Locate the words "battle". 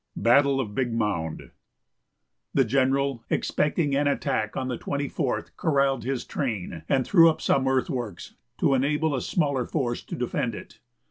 0.15-0.59